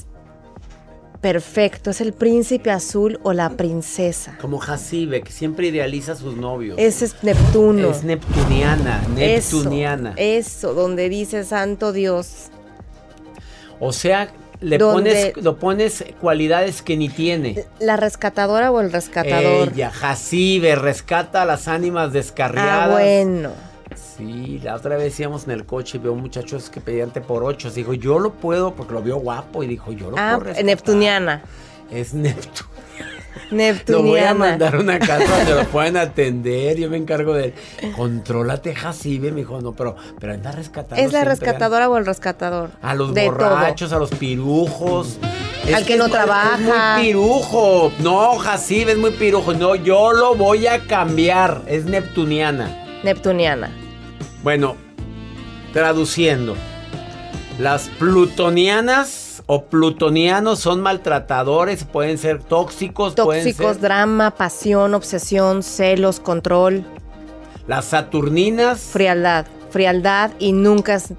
[1.21, 4.37] perfecto, es el príncipe azul o la princesa.
[4.39, 6.77] Como Jacibe, que siempre idealiza a sus novios.
[6.79, 7.89] Ese es Neptuno.
[7.89, 10.13] Es neptuniana, Eso, neptuniana.
[10.17, 12.49] Eso, donde dice santo Dios.
[13.79, 17.65] O sea, le pones, lo pones cualidades que ni tiene.
[17.79, 19.69] La rescatadora o el rescatador.
[19.73, 22.89] Ella, Jacibe, rescata a las ánimas descarriadas.
[22.89, 23.66] ah, bueno.
[23.97, 27.43] Sí, la otra vez íbamos en el coche y veo muchachos que pedían té por
[27.43, 27.69] ocho.
[27.71, 30.65] Dijo, yo lo puedo porque lo vio guapo y dijo, yo lo Ah, puedo rescatar.
[30.65, 31.41] Neptuniana.
[31.91, 32.69] Es Neptuno.
[33.51, 34.09] Lo Neptuniana.
[34.09, 36.77] voy a mandar a una casa donde lo puedan atender.
[36.77, 37.53] Yo me encargo de él.
[37.95, 39.31] Contrólate, Jacibe.
[39.31, 41.01] Me dijo, no, pero, pero anda rescatando.
[41.03, 42.71] ¿Es la rescatadora o el rescatador?
[42.81, 45.17] A los De borrachos, a los pirujos.
[45.73, 46.57] Al que no trabaja.
[46.57, 47.91] Es muy pirujo.
[47.99, 49.53] No, Jacibe es muy pirujo.
[49.53, 51.61] No, yo lo voy a cambiar.
[51.67, 52.83] Es neptuniana.
[53.03, 53.69] Neptuniana.
[54.43, 54.75] Bueno,
[55.73, 56.55] traduciendo.
[57.59, 63.81] Las plutonianas o plutonianos son maltratadores, pueden ser tóxicos, pueden Tóxicos, ser.
[63.81, 66.85] drama, pasión, obsesión, celos, control.
[67.67, 68.79] Las saturninas.
[68.79, 69.45] Frialdad.
[69.71, 71.13] Frialdad y nunca es.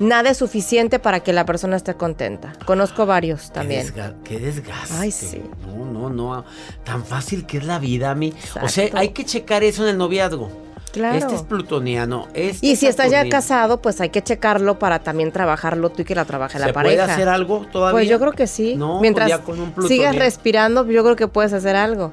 [0.00, 2.52] Nada es suficiente para que la persona esté contenta.
[2.66, 3.86] Conozco varios también.
[3.86, 4.94] Qué, desga- qué desgaste.
[4.98, 5.40] Ay, sí.
[5.66, 6.44] No, no, no.
[6.84, 8.32] Tan fácil que es la vida a mí.
[8.60, 10.50] O sea, hay que checar eso en el noviazgo.
[10.94, 11.18] Claro.
[11.18, 12.28] Este es plutoniano.
[12.34, 16.04] Este Y si estás ya casado, pues hay que checarlo para también trabajarlo tú y
[16.04, 17.02] que la trabaje la ¿Se pareja.
[17.02, 17.98] puede hacer algo todavía?
[17.98, 18.76] Pues yo creo que sí.
[18.76, 22.12] No, pues Mientras ya con un sigas respirando, yo creo que puedes hacer algo.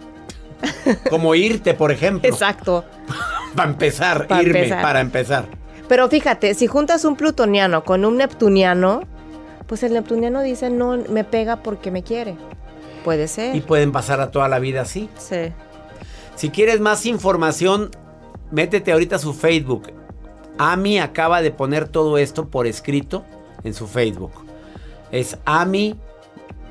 [1.11, 2.27] Como irte, por ejemplo.
[2.27, 2.83] Exacto.
[3.55, 4.81] Para empezar, Pa' irme, empezar.
[4.81, 5.45] para empezar.
[5.87, 9.01] Pero fíjate, si juntas un plutoniano con un neptuniano,
[9.67, 12.35] pues el neptuniano dice, no, me pega porque me quiere.
[13.03, 13.55] Puede ser.
[13.55, 15.09] Y pueden pasar a toda la vida así.
[15.17, 15.51] Sí.
[16.35, 17.91] Si quieres más información,
[18.51, 19.91] métete ahorita a su Facebook.
[20.57, 23.25] Ami acaba de poner todo esto por escrito
[23.63, 24.31] en su Facebook.
[25.11, 25.99] Es Ami,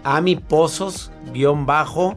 [0.04, 2.16] Ami Pozos, guion bajo,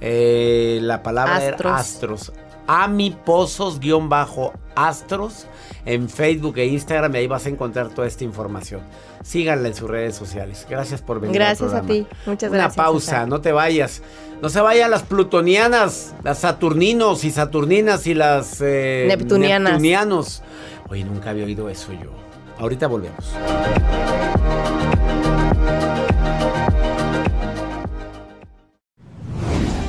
[0.00, 1.60] eh, la palabra Astros.
[1.60, 2.32] era Astros.
[2.66, 5.46] Ami Pozos, guion bajo, Astros
[5.84, 8.82] en Facebook e Instagram y ahí vas a encontrar toda esta información.
[9.22, 10.66] Síganla en sus redes sociales.
[10.68, 11.34] Gracias por venir.
[11.36, 12.06] Gracias al a ti.
[12.26, 12.76] Muchas Una gracias.
[12.76, 13.28] pausa, César.
[13.28, 14.02] no te vayas.
[14.40, 19.72] No se vayan las plutonianas, las saturninos y saturninas y las eh, Neptunianas.
[19.72, 20.42] neptunianos.
[20.88, 22.10] Oye, nunca había oído eso yo.
[22.58, 23.24] Ahorita volvemos.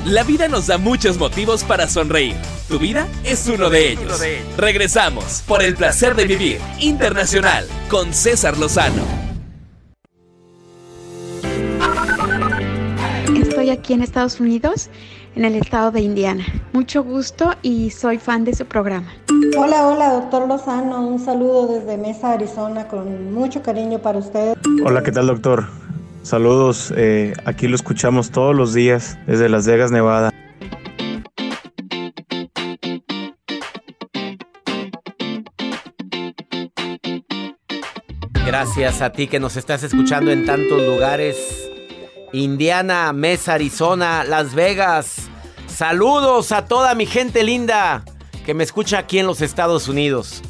[0.04, 2.34] La vida nos da muchos motivos para sonreír.
[2.68, 4.20] Tu vida es uno de ellos.
[4.56, 9.19] Regresamos por el placer de vivir internacional con César Lozano.
[13.70, 14.90] Estoy aquí en Estados Unidos,
[15.36, 16.44] en el estado de Indiana.
[16.72, 19.12] Mucho gusto y soy fan de su programa.
[19.56, 21.06] Hola, hola, doctor Lozano.
[21.06, 24.56] Un saludo desde Mesa, Arizona, con mucho cariño para usted.
[24.84, 25.68] Hola, ¿qué tal doctor?
[26.24, 30.32] Saludos, eh, aquí lo escuchamos todos los días desde Las Vegas, Nevada.
[38.44, 41.69] Gracias a ti que nos estás escuchando en tantos lugares.
[42.32, 45.28] Indiana, Mesa, Arizona, Las Vegas.
[45.66, 48.04] Saludos a toda mi gente linda
[48.44, 50.42] que me escucha aquí en los Estados Unidos.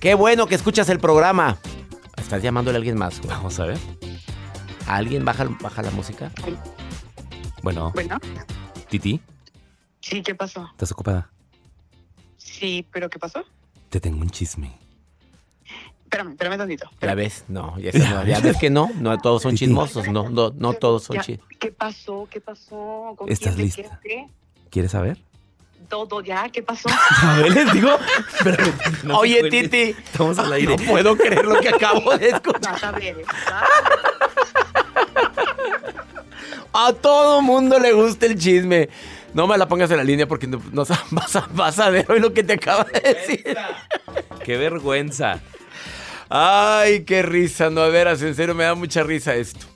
[0.00, 1.58] Qué bueno que escuchas el programa.
[2.16, 3.20] ¿Estás llamándole a alguien más?
[3.26, 3.78] Vamos a ver.
[4.86, 6.30] ¿A alguien baja, baja la música?
[7.62, 8.18] Bueno, Bueno,
[8.88, 9.20] Titi,
[10.00, 10.66] sí, ¿qué pasó?
[10.70, 11.30] ¿estás ocupada?
[12.36, 13.44] Sí, pero ¿qué pasó?
[13.90, 14.78] Te tengo un chisme.
[16.08, 16.90] Espérame, espérame tantito.
[17.02, 17.44] ¿Ya ves?
[17.48, 18.90] No, ya, no, ya ves que no.
[18.98, 20.08] No todos son chismosos.
[20.08, 21.58] No, no, no todos son chismosos.
[21.58, 22.26] ¿Qué pasó?
[22.30, 23.14] ¿Qué pasó?
[23.14, 23.68] ¿Con ¿Estás quién?
[23.68, 24.00] ¿De lista?
[24.70, 25.18] ¿Quieres saber?
[25.90, 26.88] Todo ya, ¿qué pasó?
[27.22, 27.90] A ver, les digo.
[28.42, 28.64] Pero
[29.04, 29.50] no te Oye.
[29.50, 29.82] Titi.
[29.90, 30.76] Estamos al aire.
[30.78, 32.72] No puedo creer lo que acabo de escuchar.
[32.72, 33.22] Vas a ver,
[36.72, 38.88] A todo mundo le gusta el chisme.
[39.34, 40.58] No me la pongas en la línea porque no,
[41.10, 43.56] vas, a, vas a ver hoy lo que te acaba de decir.
[44.42, 45.40] Qué vergüenza.
[46.28, 47.70] Ay, qué risa.
[47.70, 49.66] No, de veras, en serio me da mucha risa esto.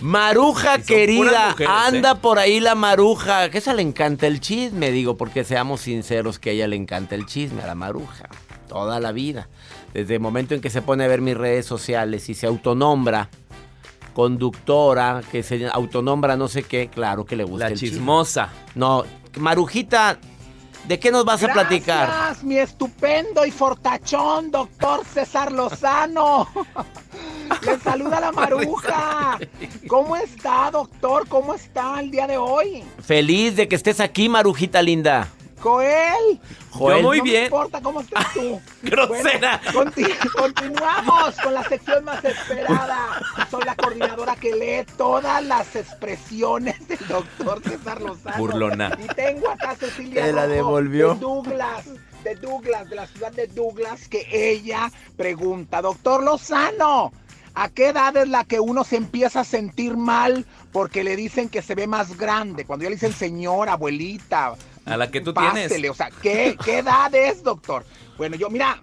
[0.00, 2.18] Maruja querida, mujeres, anda ¿eh?
[2.20, 3.50] por ahí la maruja.
[3.50, 7.14] Que esa le encanta el chisme, digo, porque seamos sinceros que a ella le encanta
[7.16, 8.28] el chisme, a la maruja.
[8.68, 9.48] Toda la vida.
[9.94, 13.28] Desde el momento en que se pone a ver mis redes sociales y se autonombra
[14.14, 17.96] conductora, que se autonombra no sé qué, claro que le gusta La el chisme.
[17.98, 18.50] chismosa.
[18.74, 19.04] No,
[19.38, 20.18] Marujita,
[20.88, 22.34] ¿de qué nos vas a platicar?
[22.42, 26.48] Mi estupendo y fortachón doctor César Lozano.
[27.66, 29.38] Le saluda la maruja.
[29.86, 31.28] ¿Cómo está, doctor?
[31.28, 32.84] ¿Cómo está el día de hoy?
[33.02, 35.28] Feliz de que estés aquí, Marujita linda.
[35.60, 36.40] Joel.
[36.70, 36.96] Joel.
[37.02, 37.40] Yo muy no bien.
[37.40, 38.60] Me importa cómo estás tú.
[38.82, 39.60] Grosera.
[39.72, 43.20] Bueno, conti- continuamos con la sección más esperada.
[43.50, 48.36] Soy la coordinadora que lee todas las expresiones del doctor César Lozano.
[48.38, 48.98] Burlona.
[49.02, 51.14] Y tengo acá a Cecilia Te la Rojo devolvió.
[51.14, 51.84] de Douglas,
[52.24, 57.12] de Douglas, de la ciudad de Douglas, que ella pregunta, doctor Lozano,
[57.54, 61.48] ¿a qué edad es la que uno se empieza a sentir mal porque le dicen
[61.48, 62.64] que se ve más grande?
[62.64, 64.54] Cuando ya le dicen señora, abuelita,
[64.88, 65.90] A la que tú pásele, tienes.
[65.90, 67.84] o sea, ¿qué, ¿qué edad es, doctor?
[68.16, 68.82] Bueno, yo, mira,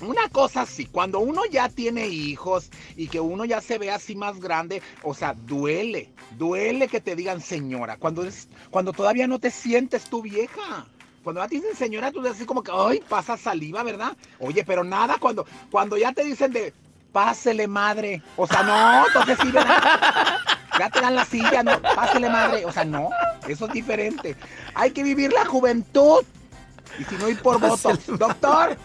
[0.00, 4.16] una cosa sí, cuando uno ya tiene hijos y que uno ya se ve así
[4.16, 9.38] más grande, o sea, duele, duele que te digan señora, cuando, es, cuando todavía no
[9.38, 10.86] te sientes tu vieja.
[11.22, 14.14] Cuando ya te dicen señora, tú así como que, ay, pasa saliva, ¿verdad?
[14.40, 16.74] Oye, pero nada, cuando, cuando ya te dicen de,
[17.12, 20.36] pásele madre, o sea, no, entonces sí, ¿verdad?
[20.78, 23.08] Ya te dan la silla, no, pásele madre, o sea, no,
[23.46, 24.36] eso es diferente.
[24.74, 26.24] Hay que vivir la juventud
[26.98, 27.98] y si no ir por votos.
[28.06, 28.76] Doctor,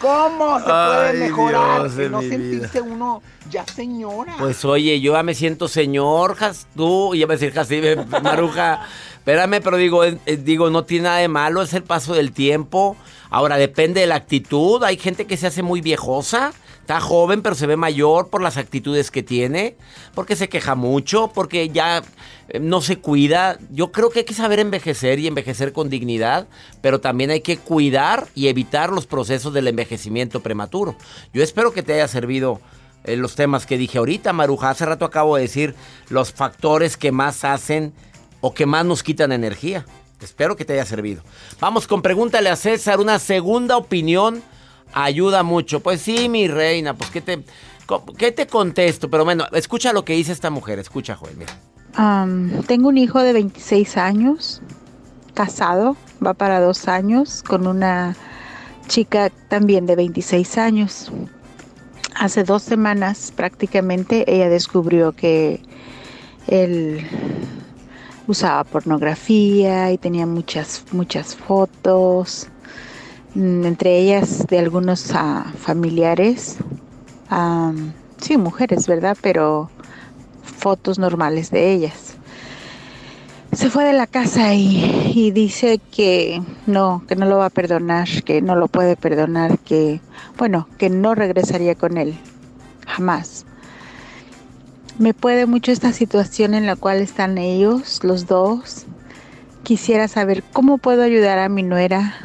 [0.00, 4.34] ¿cómo se puede Ay, mejorar Dios de no sentirse uno ya señora?
[4.38, 8.82] Pues oye, yo ya me siento señor, Jas- tú, y ya me decir Jacibe, Maruja.
[9.16, 12.32] Espérame, pero digo, es- es- digo, no tiene nada de malo, es el paso del
[12.32, 12.96] tiempo.
[13.30, 14.82] Ahora depende de la actitud.
[14.84, 16.52] Hay gente que se hace muy viejosa,
[16.88, 19.76] está joven, pero se ve mayor por las actitudes que tiene,
[20.14, 22.02] porque se queja mucho, porque ya
[22.48, 23.58] eh, no se cuida.
[23.70, 26.48] Yo creo que hay que saber envejecer y envejecer con dignidad,
[26.80, 30.96] pero también hay que cuidar y evitar los procesos del envejecimiento prematuro.
[31.34, 32.58] Yo espero que te haya servido
[33.04, 34.70] eh, los temas que dije ahorita, Maruja.
[34.70, 35.74] Hace rato acabo de decir
[36.08, 37.92] los factores que más hacen
[38.40, 39.84] o que más nos quitan energía.
[40.22, 41.22] Espero que te haya servido.
[41.60, 42.98] Vamos con pregúntale a César.
[42.98, 44.42] Una segunda opinión
[44.92, 45.80] ayuda mucho.
[45.80, 47.44] Pues sí, mi reina, pues ¿qué te,
[48.16, 49.10] qué te contesto?
[49.10, 50.78] Pero bueno, escucha lo que dice esta mujer.
[50.78, 51.52] Escucha, Joel, mira.
[52.66, 54.62] Tengo un hijo de 26 años,
[55.34, 58.14] casado, va para dos años, con una
[58.86, 61.10] chica también de 26 años.
[62.14, 65.60] Hace dos semanas prácticamente ella descubrió que
[66.46, 67.06] él
[68.28, 72.48] usaba pornografía y tenía muchas, muchas fotos.
[73.34, 76.56] Mm, entre ellas de algunos ah, familiares,
[77.28, 79.16] am, sí, mujeres, ¿verdad?
[79.20, 79.70] Pero
[80.42, 82.16] fotos normales de ellas.
[83.52, 87.50] Se fue de la casa y, y dice que no, que no lo va a
[87.50, 90.00] perdonar, que no lo puede perdonar, que,
[90.36, 92.18] bueno, que no regresaría con él,
[92.86, 93.46] jamás.
[94.98, 98.84] Me puede mucho esta situación en la cual están ellos, los dos.
[99.62, 102.16] Quisiera saber cómo puedo ayudar a mi nuera,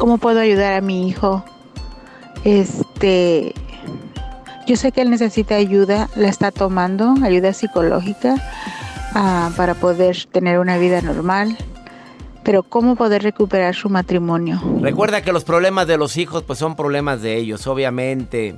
[0.00, 1.44] cómo puedo ayudar a mi hijo.
[2.42, 3.54] Este,
[4.66, 8.36] yo sé que él necesita ayuda, la está tomando, ayuda psicológica,
[9.14, 11.54] ah, para poder tener una vida normal.
[12.42, 14.58] Pero cómo poder recuperar su matrimonio.
[14.80, 18.56] Recuerda que los problemas de los hijos pues son problemas de ellos, obviamente.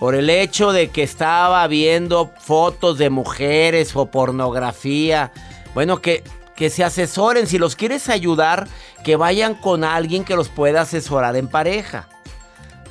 [0.00, 5.30] Por el hecho de que estaba viendo fotos de mujeres o pornografía.
[5.72, 6.24] Bueno, que,
[6.56, 7.46] que se asesoren.
[7.46, 8.66] Si los quieres ayudar,
[9.04, 12.08] que vayan con alguien que los pueda asesorar en pareja.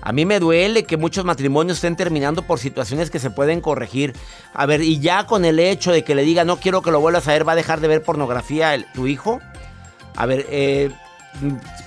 [0.01, 4.13] A mí me duele que muchos matrimonios estén terminando por situaciones que se pueden corregir.
[4.53, 6.99] A ver, y ya con el hecho de que le diga no quiero que lo
[6.99, 9.39] vuelvas a ver, va a dejar de ver pornografía el- tu hijo.
[10.15, 10.91] A ver, eh,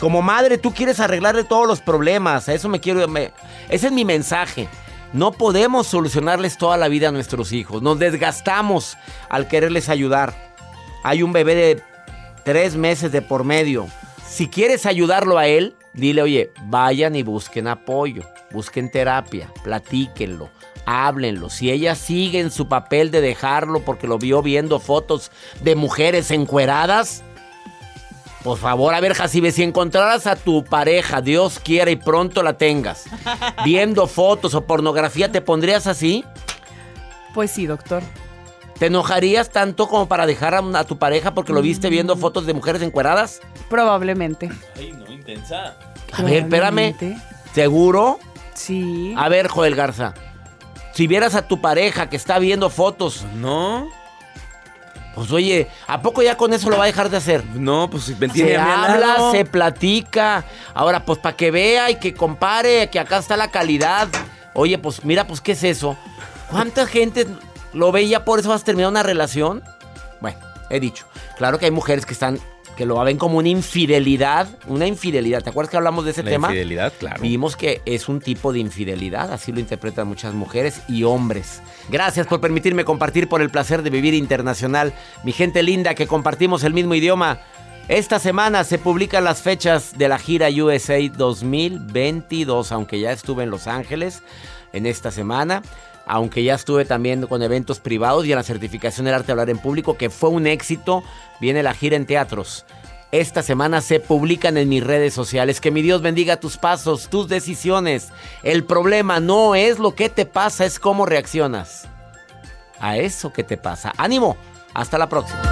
[0.01, 2.49] como madre tú quieres arreglarle todos los problemas.
[2.49, 3.07] Eso me quiero...
[3.69, 4.69] ese es mi mensaje.
[5.13, 7.83] No podemos solucionarles toda la vida a nuestros hijos.
[7.83, 8.97] Nos desgastamos
[9.29, 10.48] al quererles ayudar.
[11.03, 11.83] Hay un bebé de
[12.45, 13.87] tres meses de por medio.
[14.27, 20.51] Si quieres ayudarlo a él, dile, oye, vayan y busquen apoyo, busquen terapia, platíquenlo,
[20.87, 21.51] háblenlo.
[21.51, 25.31] Si ella sigue en su papel de dejarlo porque lo vio viendo fotos
[25.61, 27.23] de mujeres encueradas,
[28.43, 32.57] por favor, a ver, Jacibe, si encontraras a tu pareja, Dios quiera y pronto la
[32.57, 33.05] tengas,
[33.65, 36.25] viendo fotos o pornografía, ¿te pondrías así?
[37.35, 38.03] Pues sí, doctor.
[38.79, 42.47] ¿Te enojarías tanto como para dejar a, a tu pareja porque lo viste viendo fotos
[42.47, 43.41] de mujeres encueradas?
[43.69, 44.51] Probablemente.
[44.77, 45.77] Ay, no, intensa.
[46.13, 46.95] A ver, espérame.
[47.55, 48.21] ¿Seguro?
[48.55, 49.15] Sí.
[49.17, 50.15] A ver, Joel Garza.
[50.93, 53.25] Si vieras a tu pareja que está viendo fotos.
[53.37, 53.89] No.
[55.15, 57.45] Pues oye, ¿a poco ya con eso lo va a dejar de hacer?
[57.55, 59.33] No, pues si me Se habla, lado.
[59.33, 60.45] se platica.
[60.75, 64.07] Ahora, pues para que vea y que compare, que acá está la calidad.
[64.55, 65.97] Oye, pues mira, pues ¿qué es eso?
[66.51, 67.27] ¿Cuánta gente
[67.73, 69.63] lo ve y ya por eso vas a terminar una relación?
[70.21, 70.39] Bueno,
[70.71, 71.07] he dicho.
[71.37, 72.39] Claro que hay mujeres que están,
[72.77, 74.49] que lo ven como una infidelidad.
[74.67, 75.43] Una infidelidad.
[75.43, 76.49] ¿Te acuerdas que hablamos de ese La tema?
[76.49, 77.23] infidelidad, claro.
[77.23, 81.61] Vimos que es un tipo de infidelidad, así lo interpretan muchas mujeres y hombres.
[81.89, 84.93] Gracias por permitirme compartir por el placer de vivir internacional.
[85.25, 87.41] Mi gente linda que compartimos el mismo idioma.
[87.89, 93.51] Esta semana se publican las fechas de la gira USA 2022, aunque ya estuve en
[93.51, 94.23] Los Ángeles
[94.73, 95.63] en esta semana.
[96.09, 99.51] Aunque ya estuve también con eventos privados y en la certificación del arte de hablar
[99.51, 101.05] en público, que fue un éxito,
[101.41, 102.65] viene la gira en teatros.
[103.13, 105.61] Esta semana se publican en mis redes sociales.
[105.61, 108.09] Que mi Dios bendiga tus pasos, tus decisiones.
[108.43, 111.87] El problema no es lo que te pasa, es cómo reaccionas
[112.81, 113.93] a eso que te pasa.
[113.97, 114.37] Ánimo,
[114.75, 115.43] hasta la próxima.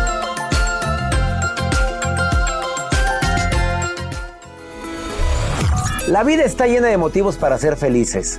[6.08, 8.38] La vida está llena de motivos para ser felices.